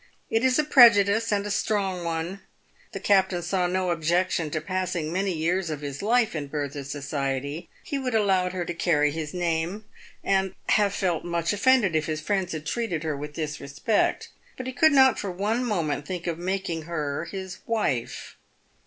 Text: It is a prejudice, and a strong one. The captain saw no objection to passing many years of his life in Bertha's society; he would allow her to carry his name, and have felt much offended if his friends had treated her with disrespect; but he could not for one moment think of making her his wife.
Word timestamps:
It 0.31 0.43
is 0.43 0.57
a 0.57 0.63
prejudice, 0.63 1.31
and 1.31 1.45
a 1.45 1.51
strong 1.51 2.03
one. 2.03 2.41
The 2.91 2.99
captain 2.99 3.43
saw 3.43 3.67
no 3.67 3.91
objection 3.91 4.49
to 4.49 4.59
passing 4.59 5.13
many 5.13 5.31
years 5.31 5.69
of 5.69 5.81
his 5.81 6.01
life 6.01 6.33
in 6.35 6.47
Bertha's 6.47 6.89
society; 6.89 7.69
he 7.83 7.99
would 7.99 8.15
allow 8.15 8.49
her 8.49 8.65
to 8.65 8.73
carry 8.73 9.11
his 9.11 9.31
name, 9.31 9.85
and 10.23 10.55
have 10.69 10.95
felt 10.95 11.23
much 11.23 11.53
offended 11.53 11.95
if 11.95 12.07
his 12.07 12.19
friends 12.19 12.53
had 12.53 12.65
treated 12.65 13.03
her 13.03 13.15
with 13.15 13.33
disrespect; 13.35 14.29
but 14.57 14.65
he 14.65 14.73
could 14.73 14.91
not 14.91 15.19
for 15.19 15.29
one 15.29 15.63
moment 15.63 16.07
think 16.07 16.25
of 16.25 16.39
making 16.39 16.85
her 16.89 17.25
his 17.25 17.59
wife. 17.67 18.37